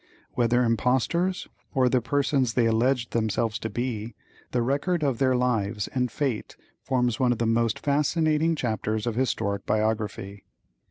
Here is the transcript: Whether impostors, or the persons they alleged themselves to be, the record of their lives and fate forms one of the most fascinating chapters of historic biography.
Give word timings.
Whether 0.33 0.63
impostors, 0.63 1.47
or 1.75 1.87
the 1.87 2.01
persons 2.01 2.55
they 2.55 2.65
alleged 2.65 3.11
themselves 3.11 3.59
to 3.59 3.69
be, 3.69 4.15
the 4.49 4.63
record 4.63 5.03
of 5.03 5.19
their 5.19 5.35
lives 5.35 5.87
and 5.89 6.11
fate 6.11 6.57
forms 6.81 7.19
one 7.19 7.31
of 7.31 7.37
the 7.37 7.45
most 7.45 7.77
fascinating 7.77 8.55
chapters 8.55 9.05
of 9.05 9.13
historic 9.13 9.63
biography. 9.67 10.43